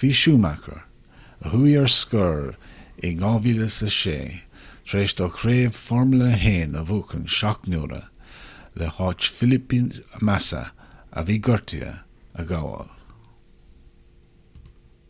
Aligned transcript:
bhí 0.00 0.08
schumacher 0.18 0.76
a 0.76 1.50
chuaigh 1.54 1.72
ar 1.80 1.88
scor 1.94 2.38
in 3.08 3.24
2006 3.24 3.96
tar 4.92 5.00
éis 5.02 5.14
dó 5.22 5.26
craobh 5.40 5.80
formula 5.88 6.28
1 6.52 6.78
a 6.82 6.84
bhuachan 6.92 7.26
seacht 7.38 7.68
n-uaire 7.74 8.00
le 8.82 8.92
háit 9.02 9.28
felipe 9.42 9.82
massa 10.32 10.62
a 11.22 11.26
bhí 11.32 11.40
gortaithe 11.50 11.92
a 12.40 12.46
ghabháil 12.54 12.98